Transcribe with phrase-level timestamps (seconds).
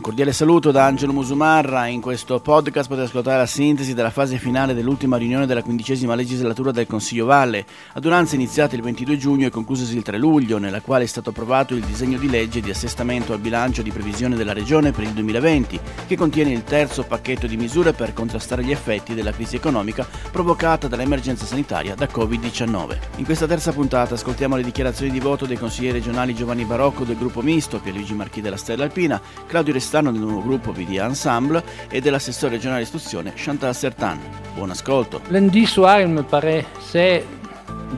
[0.00, 1.86] Un cordiale saluto da Angelo Musumarra.
[1.86, 6.70] In questo podcast potete ascoltare la sintesi della fase finale dell'ultima riunione della quindicesima legislatura
[6.70, 11.04] del Consiglio Valle, adunanza iniziata il 22 giugno e conclusasi il 3 luglio, nella quale
[11.04, 14.90] è stato approvato il disegno di legge di assestamento al bilancio di previsione della Regione
[14.90, 19.32] per il 2020, che contiene il terzo pacchetto di misure per contrastare gli effetti della
[19.32, 22.96] crisi economica provocata dall'emergenza sanitaria da Covid-19.
[23.16, 27.18] In questa terza puntata ascoltiamo le dichiarazioni di voto dei consiglieri regionali Giovanni Barocco del
[27.18, 32.00] gruppo misto, Pierluigi Marchi della Stella Alpina, Claudio Restano del nuovo gruppo PD Ensemble et
[32.00, 34.20] de l'assessore regionale istruzione Chantal Sertan.
[34.54, 35.20] Buon ascolto.
[35.30, 37.24] Lundi soir, me paraît, c'est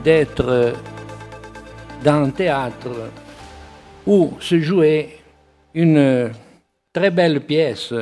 [0.01, 0.73] d'être
[2.01, 3.11] dans un théâtre
[4.05, 5.19] où se jouait
[5.73, 6.31] une
[6.91, 7.93] très belle pièce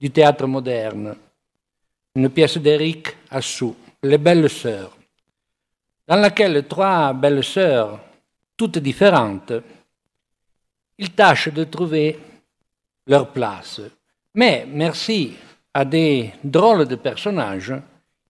[0.00, 1.14] du théâtre moderne,
[2.16, 4.96] une pièce d'Éric Assou, Les Belles Sœurs,
[6.08, 8.00] dans laquelle trois belles sœurs,
[8.56, 9.52] toutes différentes,
[10.98, 12.18] il tâchent de trouver
[13.10, 13.80] leur place.
[14.34, 15.36] Mais merci
[15.74, 17.74] à des drôles de personnages,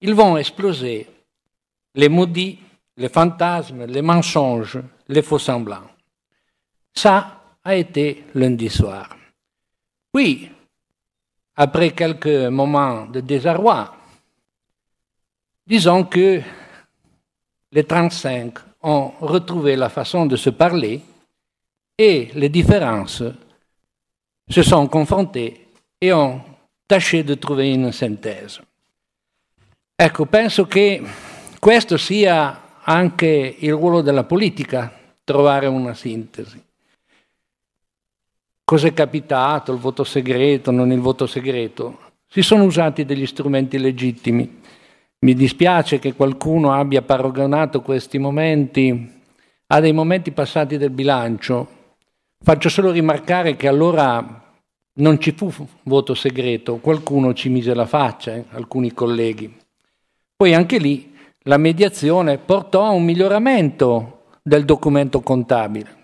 [0.01, 1.07] ils vont exploser
[1.95, 2.59] les maudits,
[2.97, 5.91] les fantasmes, les mensonges, les faux semblants.
[6.95, 9.17] Ça a été lundi soir.
[10.13, 10.51] Puis,
[11.57, 13.95] après quelques moments de désarroi,
[15.67, 16.41] disons que
[17.73, 21.03] les 35 ont retrouvé la façon de se parler
[21.99, 23.23] et les différences
[24.51, 25.53] se sono confrontés
[25.97, 26.43] e ont
[26.85, 28.61] tâché di trovare una synthèse.
[29.95, 31.01] Ecco, penso che
[31.61, 34.93] questo sia anche il ruolo della politica,
[35.23, 36.61] trovare una sintesi.
[38.65, 42.11] Cos'è capitato, il voto segreto, non il voto segreto?
[42.27, 44.61] Si sono usati degli strumenti legittimi.
[45.21, 49.23] Mi dispiace che qualcuno abbia paragonato questi momenti
[49.69, 51.79] a dei momenti passati del bilancio,
[52.43, 54.40] Faccio solo rimarcare che allora
[54.95, 55.53] non ci fu
[55.85, 59.55] voto segreto, qualcuno ci mise la faccia, eh, alcuni colleghi.
[60.37, 61.15] Poi anche lì
[61.45, 65.99] la mediazione portò a un miglioramento del documento contabile.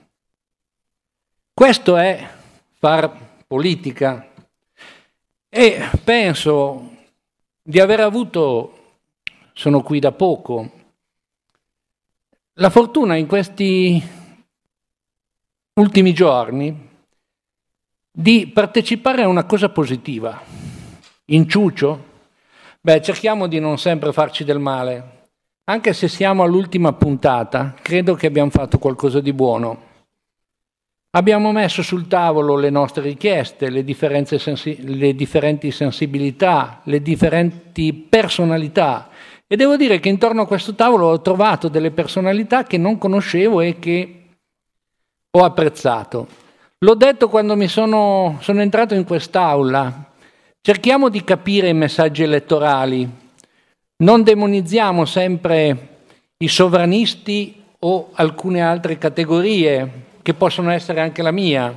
[1.52, 2.28] Questo è
[2.78, 4.30] far politica
[5.48, 6.90] e penso
[7.62, 8.98] di aver avuto,
[9.52, 10.70] sono qui da poco,
[12.54, 14.02] la fortuna in questi
[15.74, 16.85] ultimi giorni
[18.18, 20.40] di partecipare a una cosa positiva.
[21.26, 22.04] Inciucio?
[22.80, 25.28] Beh, cerchiamo di non sempre farci del male.
[25.64, 29.82] Anche se siamo all'ultima puntata, credo che abbiamo fatto qualcosa di buono.
[31.10, 33.84] Abbiamo messo sul tavolo le nostre richieste, le,
[34.38, 39.10] sensi- le differenti sensibilità, le differenti personalità
[39.46, 43.60] e devo dire che intorno a questo tavolo ho trovato delle personalità che non conoscevo
[43.60, 44.24] e che
[45.30, 46.44] ho apprezzato.
[46.80, 50.12] L'ho detto quando mi sono, sono entrato in quest'aula.
[50.60, 53.08] Cerchiamo di capire i messaggi elettorali.
[53.98, 55.88] Non demonizziamo sempre
[56.36, 61.72] i sovranisti o alcune altre categorie, che possono essere anche la mia,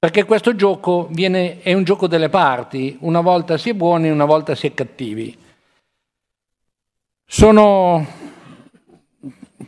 [0.00, 4.24] perché questo gioco viene, è un gioco delle parti, una volta si è buoni, una
[4.24, 5.36] volta si è cattivi.
[7.24, 8.04] Sono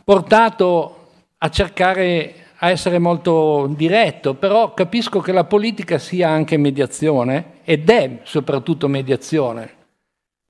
[0.03, 7.59] portato a cercare a essere molto diretto, però capisco che la politica sia anche mediazione
[7.63, 9.71] ed è soprattutto mediazione,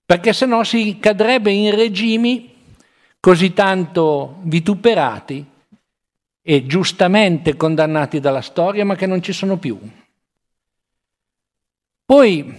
[0.06, 2.54] perché se no si cadrebbe in regimi
[3.20, 5.46] così tanto vituperati
[6.42, 9.78] e giustamente condannati dalla storia, ma che non ci sono più.
[12.06, 12.56] Poi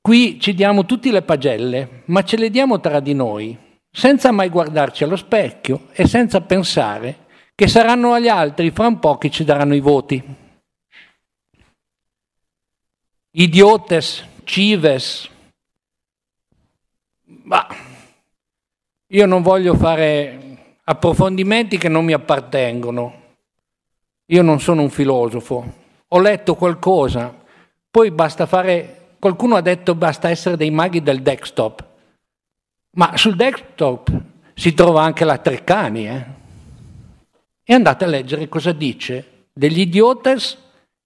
[0.00, 3.54] qui ci diamo tutte le pagelle, ma ce le diamo tra di noi,
[3.90, 7.26] senza mai guardarci allo specchio e senza pensare
[7.58, 10.22] che saranno agli altri fra un po' che ci daranno i voti.
[13.32, 15.28] Idiotes, cives,
[17.24, 17.66] ma
[19.08, 23.22] io non voglio fare approfondimenti che non mi appartengono.
[24.26, 25.74] Io non sono un filosofo,
[26.06, 27.34] ho letto qualcosa,
[27.90, 31.84] poi basta fare, qualcuno ha detto basta essere dei maghi del desktop,
[32.90, 34.12] ma sul desktop
[34.54, 36.37] si trova anche la Treccani, eh?
[37.70, 40.56] E andate a leggere cosa dice degli idiotes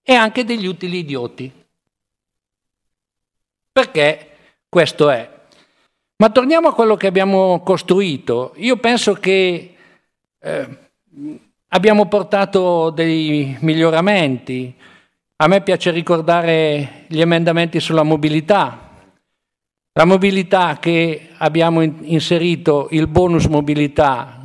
[0.00, 1.50] e anche degli utili idioti.
[3.72, 4.28] Perché
[4.68, 5.28] questo è.
[6.18, 8.52] Ma torniamo a quello che abbiamo costruito.
[8.58, 9.74] Io penso che
[10.38, 10.78] eh,
[11.66, 14.72] abbiamo portato dei miglioramenti.
[15.38, 18.88] A me piace ricordare gli emendamenti sulla mobilità.
[19.94, 24.41] La mobilità che abbiamo inserito, il bonus mobilità,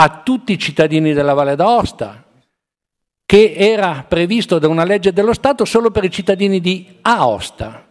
[0.00, 2.24] a tutti i cittadini della Valle d'Aosta,
[3.26, 7.84] che era previsto da una legge dello Stato solo per i cittadini di Aosta.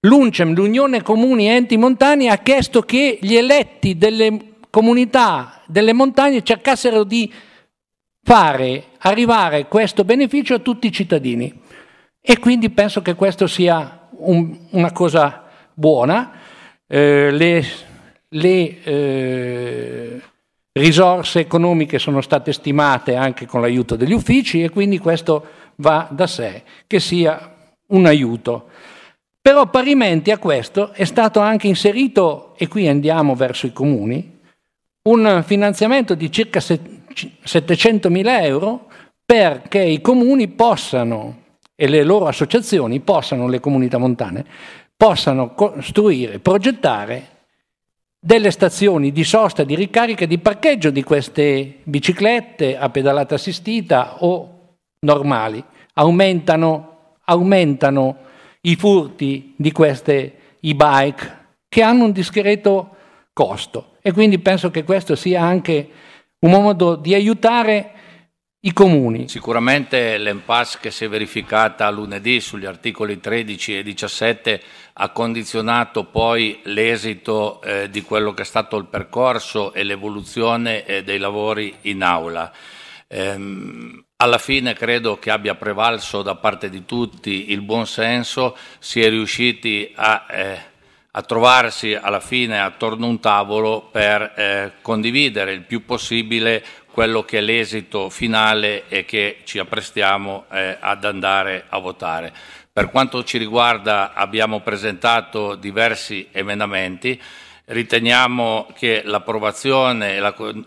[0.00, 7.04] L'UNCEM, l'Unione Comuni Enti Montani, ha chiesto che gli eletti delle comunità delle montagne cercassero
[7.04, 7.30] di
[8.22, 11.60] fare arrivare questo beneficio a tutti i cittadini.
[12.22, 16.32] E quindi penso che questo sia un, una cosa buona.
[16.86, 17.64] Eh, le,
[18.28, 20.22] le eh,
[20.72, 25.44] risorse economiche sono state stimate anche con l'aiuto degli uffici e quindi questo
[25.76, 27.54] va da sé che sia
[27.88, 28.68] un aiuto.
[29.40, 34.38] Però parimenti a questo è stato anche inserito, e qui andiamo verso i comuni,
[35.08, 38.88] un finanziamento di circa 700 mila euro
[39.24, 41.38] perché i comuni possano
[41.74, 44.44] e le loro associazioni possano, le comunità montane,
[44.94, 47.39] possano costruire, progettare
[48.30, 54.76] delle stazioni di sosta, di ricarica di parcheggio di queste biciclette a pedalata assistita o
[55.00, 55.60] normali.
[55.94, 58.18] Aumentano, aumentano
[58.60, 61.38] i furti di queste e-bike
[61.68, 62.90] che hanno un discreto
[63.32, 65.88] costo e quindi penso che questo sia anche
[66.38, 67.90] un modo di aiutare
[68.62, 69.28] i comuni.
[69.28, 74.62] Sicuramente l'impasse che si è verificata lunedì sugli articoli 13 e 17
[74.94, 81.02] ha condizionato poi l'esito eh, di quello che è stato il percorso e l'evoluzione eh,
[81.02, 82.52] dei lavori in aula.
[83.08, 89.00] Ehm, alla fine credo che abbia prevalso da parte di tutti il buon senso, si
[89.00, 90.69] è riusciti a eh,
[91.12, 97.24] a trovarsi alla fine attorno a un tavolo per eh, condividere il più possibile quello
[97.24, 102.32] che è l'esito finale e che ci apprestiamo eh, ad andare a votare.
[102.72, 107.20] Per quanto ci riguarda abbiamo presentato diversi emendamenti,
[107.66, 110.20] riteniamo che l'approvazione e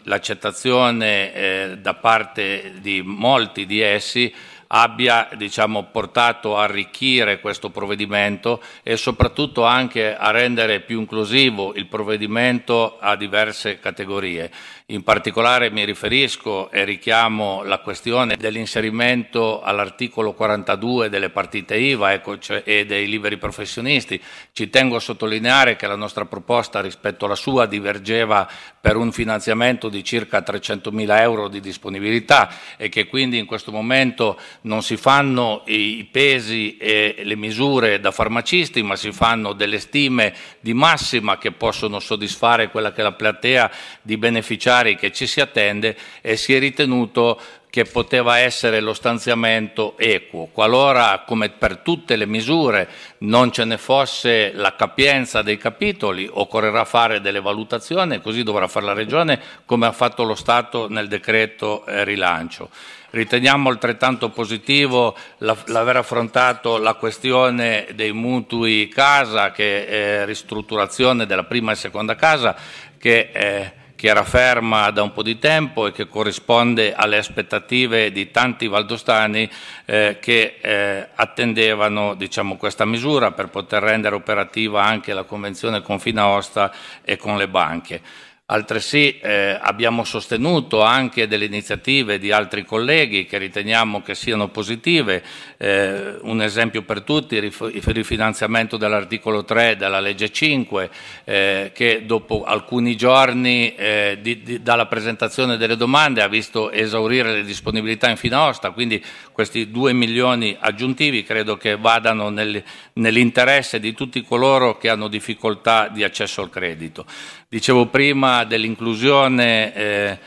[0.04, 4.34] l'accettazione eh, da parte di molti di essi
[4.76, 11.88] abbia diciamo, portato a arricchire questo provvedimento e soprattutto anche a rendere più inclusivo il
[11.88, 14.52] provvedimento a diverse categorie.
[14.88, 22.38] In particolare mi riferisco e richiamo la questione dell'inserimento all'articolo 42 delle partite IVA ecco,
[22.38, 24.22] cioè, e dei liberi professionisti.
[24.52, 28.48] Ci tengo a sottolineare che la nostra proposta rispetto alla sua divergeva
[28.82, 33.72] per un finanziamento di circa 300 mila euro di disponibilità e che quindi in questo
[33.72, 39.80] momento non si fanno i pesi e le misure da farmacisti, ma si fanno delle
[39.80, 43.72] stime di massima che possono soddisfare quella che è la platea
[44.02, 47.40] di beneficiari che ci si attende e si è ritenuto
[47.74, 50.48] che poteva essere lo stanziamento equo.
[50.52, 52.88] Qualora, come per tutte le misure,
[53.22, 58.86] non ce ne fosse la capienza dei capitoli, occorrerà fare delle valutazioni, così dovrà fare
[58.86, 62.70] la Regione come ha fatto lo Stato nel decreto eh, rilancio.
[63.14, 71.74] Riteniamo altrettanto positivo l'aver affrontato la questione dei mutui casa, che è ristrutturazione della prima
[71.74, 72.56] e seconda casa,
[72.98, 73.72] che eh,
[74.04, 78.68] che era ferma da un po' di tempo e che corrisponde alle aspettative di tanti
[78.68, 79.50] valdostani
[79.86, 86.00] eh, che eh, attendevano diciamo, questa misura per poter rendere operativa anche la convenzione con
[86.00, 88.02] Finaosta e con le banche.
[88.46, 95.24] Altresì eh, abbiamo sostenuto anche delle iniziative di altri colleghi che riteniamo che siano positive.
[95.56, 97.54] Eh, un esempio per tutti, il
[97.86, 100.90] rifinanziamento dell'articolo 3 della legge 5,
[101.24, 107.32] eh, che dopo alcuni giorni eh, di, di, dalla presentazione delle domande ha visto esaurire
[107.32, 109.02] le disponibilità in Finosta, quindi
[109.32, 112.62] questi 2 milioni aggiuntivi credo che vadano nel,
[112.96, 117.06] nell'interesse di tutti coloro che hanno difficoltà di accesso al credito.
[117.48, 120.20] Dicevo prima dell'inclusione eh,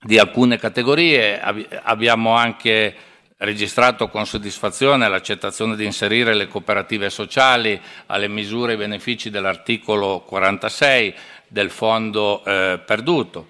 [0.00, 2.94] di alcune categorie, abbiamo anche
[3.38, 11.14] registrato con soddisfazione l'accettazione di inserire le cooperative sociali alle misure e benefici dell'articolo 46
[11.46, 13.46] del fondo eh, perduto.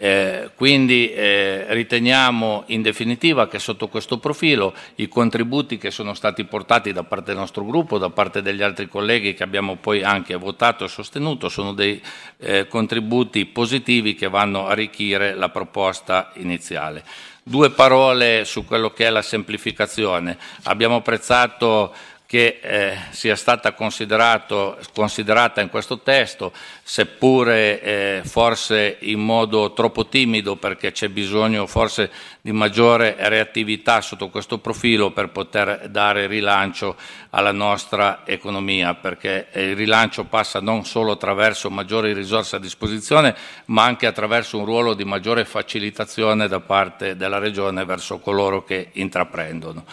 [0.00, 6.44] Eh, quindi eh, riteniamo in definitiva che sotto questo profilo i contributi che sono stati
[6.44, 10.36] portati da parte del nostro gruppo, da parte degli altri colleghi che abbiamo poi anche
[10.36, 12.00] votato e sostenuto, sono dei
[12.38, 17.02] eh, contributi positivi che vanno a arricchire la proposta iniziale.
[17.42, 20.38] Due parole su quello che è la semplificazione.
[20.64, 21.92] Abbiamo apprezzato
[22.28, 24.76] che eh, sia stata considerata
[25.62, 32.10] in questo testo, seppure eh, forse in modo troppo timido perché c'è bisogno forse
[32.42, 36.96] di maggiore reattività sotto questo profilo per poter dare rilancio
[37.30, 43.34] alla nostra economia, perché il rilancio passa non solo attraverso maggiori risorse a disposizione,
[43.66, 48.90] ma anche attraverso un ruolo di maggiore facilitazione da parte della Regione verso coloro che
[48.92, 49.86] intraprendono.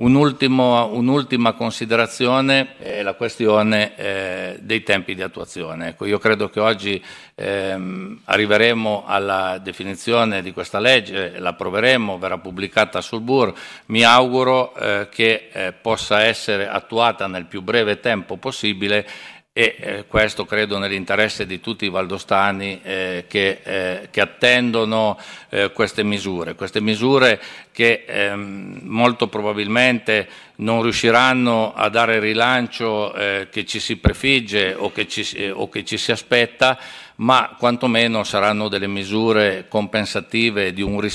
[0.00, 5.88] Un un'ultima considerazione è la questione eh, dei tempi di attuazione.
[5.88, 7.04] Ecco, io credo che oggi
[7.34, 13.52] ehm, arriveremo alla definizione di questa legge, l'approveremo, verrà pubblicata sul BUR.
[13.86, 19.06] Mi auguro eh, che eh, possa essere attuata nel più breve tempo possibile
[19.52, 25.72] e eh, questo credo nell'interesse di tutti i valdostani eh, che, eh, che, attendono eh,
[25.72, 27.40] queste misure, queste misure
[27.72, 34.92] che ehm, molto probabilmente non riusciranno a dare rilancio eh, che ci si prefigge o
[34.92, 36.78] che ci, eh, o che ci si aspetta,
[37.16, 41.06] ma quantomeno saranno delle misure compensative di un,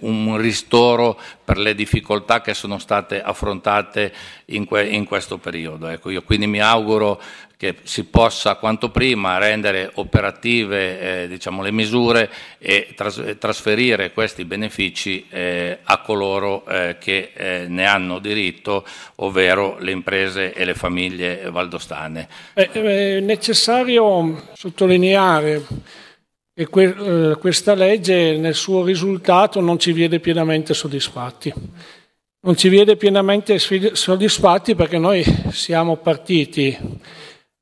[0.00, 4.12] un, ristoro per le difficoltà che sono state affrontate
[4.46, 5.86] in, que, in questo periodo.
[5.86, 7.20] Ecco, io quindi mi auguro
[7.56, 14.44] che si possa quanto prima rendere operative eh, diciamo, le misure e tras- trasferire questi
[14.44, 18.84] benefici eh, a coloro eh, che eh, ne hanno diritto,
[19.16, 22.28] ovvero le imprese e le famiglie valdostane.
[22.52, 25.62] È necessario sottolineare
[26.54, 31.52] che que- eh, questa legge nel suo risultato non ci vede pienamente soddisfatti.
[32.40, 36.78] Non ci vede pienamente soddisfatti perché noi siamo partiti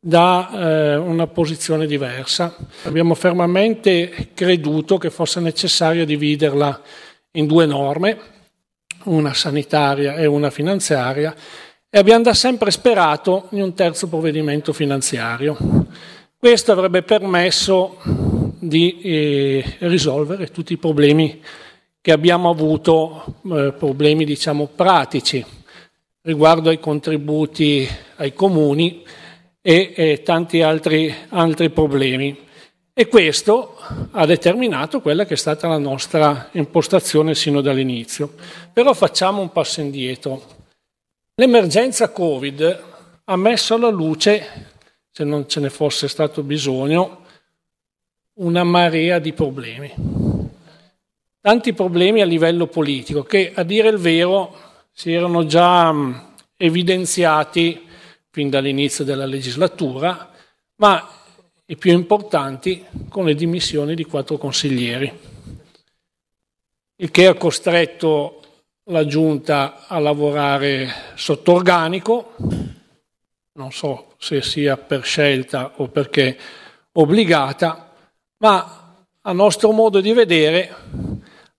[0.06, 2.54] da eh, una posizione diversa.
[2.82, 6.78] Abbiamo fermamente creduto che fosse necessario dividerla
[7.32, 8.18] in due norme,
[9.04, 11.34] una sanitaria e una finanziaria,
[11.88, 15.56] e abbiamo da sempre sperato in un terzo provvedimento finanziario.
[16.36, 17.96] Questo avrebbe permesso
[18.58, 21.40] di eh, risolvere tutti i problemi
[22.02, 25.42] che abbiamo avuto, eh, problemi diciamo pratici
[26.20, 29.02] riguardo ai contributi ai comuni,
[29.66, 32.38] e, e tanti altri, altri problemi.
[32.92, 33.78] E questo
[34.10, 38.34] ha determinato quella che è stata la nostra impostazione sino dall'inizio.
[38.70, 40.42] Però facciamo un passo indietro.
[41.36, 42.82] L'emergenza Covid
[43.24, 44.66] ha messo alla luce,
[45.10, 47.24] se non ce ne fosse stato bisogno,
[48.34, 49.90] una marea di problemi.
[51.40, 54.54] Tanti problemi a livello politico che, a dire il vero,
[54.92, 57.92] si erano già evidenziati
[58.34, 60.28] fin dall'inizio della legislatura,
[60.78, 61.08] ma
[61.66, 65.20] i più importanti con le dimissioni di quattro consiglieri,
[66.96, 68.42] il che ha costretto
[68.90, 72.34] la Giunta a lavorare sotto organico,
[73.52, 76.36] non so se sia per scelta o perché
[76.90, 77.94] obbligata,
[78.38, 80.74] ma a nostro modo di vedere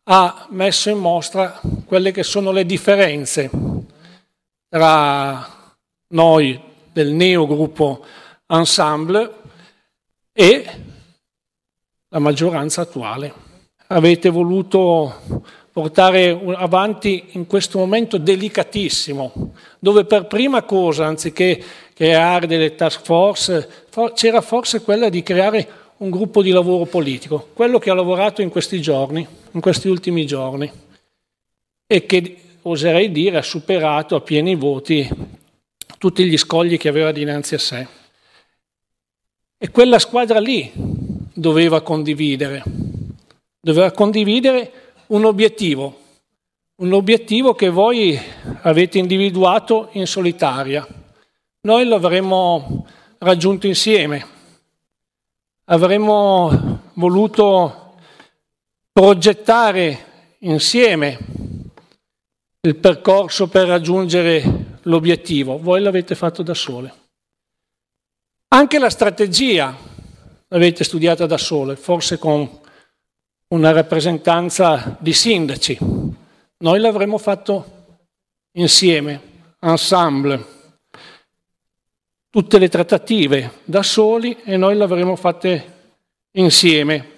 [0.04, 3.50] ha messo in mostra quelle che sono le differenze
[4.68, 5.55] tra
[6.16, 6.60] noi
[6.92, 8.04] del neogruppo
[8.48, 9.32] Ensemble
[10.32, 10.66] e
[12.08, 13.34] la maggioranza attuale.
[13.88, 21.62] Avete voluto portare avanti in questo momento delicatissimo, dove per prima cosa, anziché
[21.94, 23.70] creare delle task force,
[24.14, 25.68] c'era forse quella di creare
[25.98, 30.26] un gruppo di lavoro politico, quello che ha lavorato in questi giorni, in questi ultimi
[30.26, 30.72] giorni,
[31.88, 35.08] e che oserei dire ha superato a pieni voti
[36.06, 37.88] tutti gli scogli che aveva dinanzi a sé.
[39.58, 40.72] E quella squadra lì
[41.34, 42.62] doveva condividere,
[43.60, 46.02] doveva condividere un obiettivo,
[46.76, 48.20] un obiettivo che voi
[48.62, 50.88] avete individuato in solitaria.
[51.62, 52.86] Noi lo avremmo
[53.18, 54.24] raggiunto insieme,
[55.64, 57.96] avremmo voluto
[58.92, 61.18] progettare insieme
[62.62, 66.94] il percorso per raggiungere l'obiettivo, voi l'avete fatto da sole.
[68.50, 69.76] Anche la strategia
[70.48, 72.50] l'avete studiata da sole, forse con
[73.50, 75.78] una rappresentanza di sindaci.
[76.58, 77.74] Noi l'avremmo fatto
[78.54, 79.22] insieme,
[79.60, 80.46] ensemble,
[82.30, 85.74] tutte le trattative da soli e noi l'avremmo fatte
[86.32, 87.14] insieme.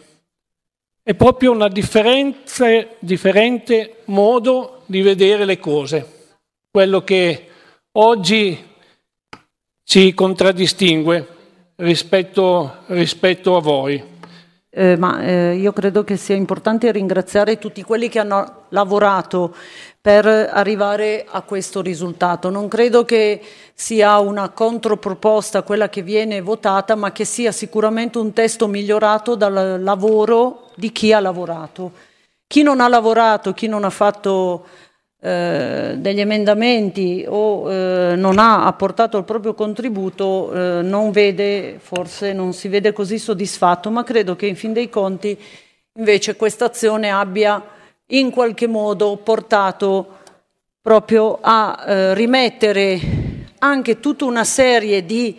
[1.03, 1.67] È proprio un
[2.99, 6.33] differente modo di vedere le cose,
[6.69, 7.49] quello che
[7.99, 8.65] oggi
[9.83, 11.27] ci contraddistingue
[11.77, 14.15] rispetto, rispetto a voi.
[14.69, 19.55] eh, ma eh, io credo che sia importante ringraziare tutti quelli che hanno lavorato
[19.99, 22.49] per arrivare a questo risultato.
[22.49, 23.41] Non credo che
[23.73, 29.81] sia una controproposta quella che viene votata, ma che sia sicuramente un testo migliorato dal
[29.81, 31.91] lavoro di chi ha lavorato.
[32.45, 34.65] Chi non ha lavorato, chi non ha fatto
[35.19, 42.33] eh, degli emendamenti o eh, non ha apportato il proprio contributo eh, non vede, forse
[42.33, 45.37] non si vede così soddisfatto, ma credo che in fin dei conti
[45.93, 47.61] invece questa azione abbia
[48.07, 50.17] in qualche modo portato
[50.81, 52.99] proprio a eh, rimettere
[53.59, 55.35] anche tutta una serie di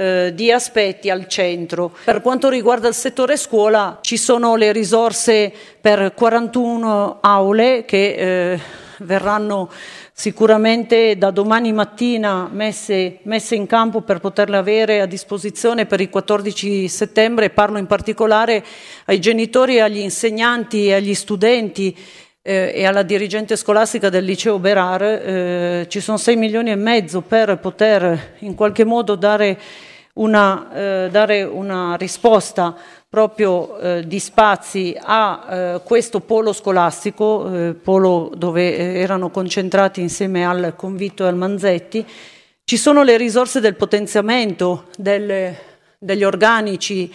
[0.00, 1.94] eh, di aspetti al centro.
[2.04, 8.60] Per quanto riguarda il settore scuola ci sono le risorse per 41 aule che eh,
[9.00, 9.70] verranno
[10.12, 16.10] sicuramente da domani mattina messe, messe, in campo per poterle avere a disposizione per il
[16.10, 17.50] 14 settembre.
[17.50, 18.64] Parlo in particolare
[19.06, 21.96] ai genitori, agli insegnanti agli studenti
[22.42, 25.02] eh, e alla dirigente scolastica del liceo Berar.
[25.02, 29.58] Eh, ci sono 6 milioni e mezzo per poter in qualche modo dare
[30.14, 32.76] una, eh, dare una risposta
[33.10, 40.00] proprio eh, di spazi a eh, questo polo scolastico, eh, polo dove eh, erano concentrati
[40.00, 42.06] insieme al Convitto e al Manzetti.
[42.62, 45.58] Ci sono le risorse del potenziamento delle,
[45.98, 47.12] degli organici,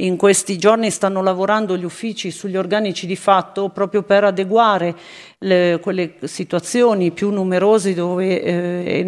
[0.00, 4.94] in questi giorni stanno lavorando gli uffici sugli organici di fatto proprio per adeguare
[5.38, 9.06] le, quelle situazioni più numerose dove eh,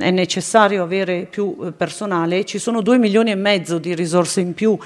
[0.00, 4.54] è necessario avere più eh, personale, ci sono due milioni e mezzo di risorse in
[4.54, 4.78] più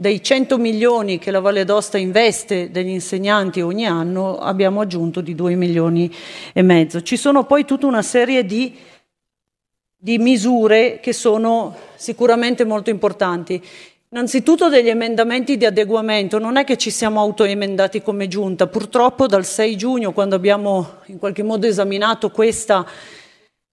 [0.00, 5.34] dei 100 milioni che la Valle d'Osta investe degli insegnanti ogni anno abbiamo aggiunto di
[5.34, 6.08] 2 milioni
[6.52, 7.02] e mezzo.
[7.02, 8.76] Ci sono poi tutta una serie di,
[9.96, 13.60] di misure che sono sicuramente molto importanti.
[14.10, 19.44] Innanzitutto degli emendamenti di adeguamento, non è che ci siamo autoemendati come giunta, purtroppo dal
[19.44, 22.86] 6 giugno quando abbiamo in qualche modo esaminato questa,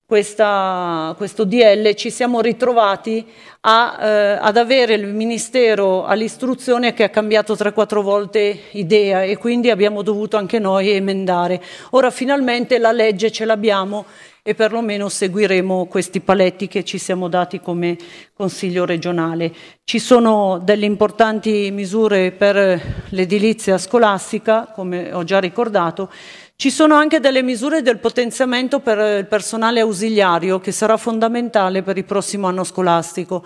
[0.08, 3.26] questa, questo DL ci siamo ritrovati
[3.62, 9.72] a, eh, ad avere il Ministero all'istruzione che ha cambiato 3-4 volte idea e quindi
[9.72, 11.60] abbiamo dovuto anche noi emendare.
[11.92, 14.06] Ora finalmente la legge ce l'abbiamo
[14.48, 17.98] e perlomeno seguiremo questi paletti che ci siamo dati come
[18.32, 19.52] Consiglio regionale.
[19.84, 26.12] Ci sono delle importanti misure per l'edilizia scolastica, come ho già ricordato,
[26.58, 31.98] ci sono anche delle misure del potenziamento per il personale ausiliario che sarà fondamentale per
[31.98, 33.44] il prossimo anno scolastico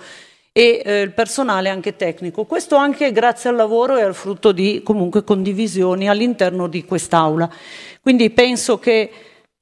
[0.51, 2.45] e eh, il personale anche tecnico.
[2.45, 7.49] Questo anche grazie al lavoro e al frutto di comunque condivisioni all'interno di quest'Aula.
[8.01, 9.09] Quindi penso che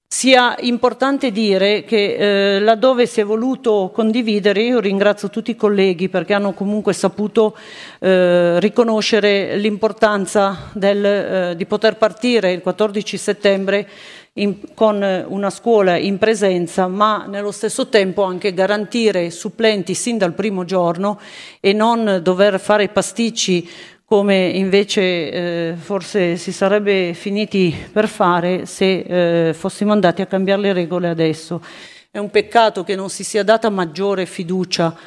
[0.09, 6.07] sia importante dire che eh, laddove si è voluto condividere, io ringrazio tutti i colleghi
[6.07, 7.57] perché hanno comunque saputo
[7.99, 13.89] eh, riconoscere l'importanza del, eh, di poter partire il 14 settembre
[14.33, 20.33] in, con una scuola in presenza, ma nello stesso tempo anche garantire supplenti sin dal
[20.33, 21.19] primo giorno
[21.59, 23.69] e non dover fare pasticci
[24.09, 30.61] come invece eh, forse si sarebbe finiti per fare se eh, fossimo andati a cambiare
[30.61, 31.61] le regole adesso.
[32.09, 34.97] È un peccato che non si sia data maggiore fiducia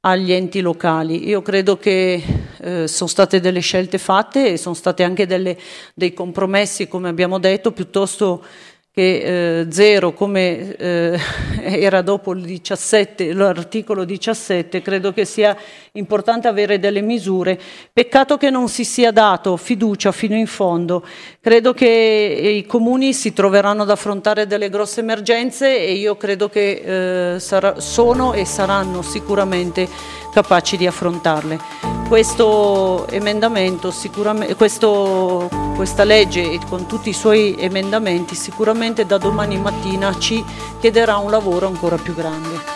[0.00, 1.28] agli enti locali.
[1.28, 2.22] Io credo che
[2.60, 5.58] eh, sono state delle scelte fatte e sono stati anche delle,
[5.92, 8.42] dei compromessi, come abbiamo detto, piuttosto
[8.96, 11.20] che eh, zero come eh,
[11.60, 15.54] era dopo l'articolo 17, credo che sia
[15.92, 17.60] importante avere delle misure.
[17.92, 21.04] Peccato che non si sia dato fiducia fino in fondo.
[21.46, 27.34] Credo che i comuni si troveranno ad affrontare delle grosse emergenze e io credo che
[27.34, 29.88] eh, sarà, sono e saranno sicuramente
[30.32, 31.56] capaci di affrontarle.
[32.08, 33.94] Questo emendamento,
[34.56, 40.44] questo, questa legge con tutti i suoi emendamenti sicuramente da domani mattina ci
[40.80, 42.75] chiederà un lavoro ancora più grande.